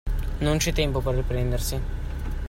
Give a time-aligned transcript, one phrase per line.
[0.39, 1.79] Non c'è tempo per riprendersi.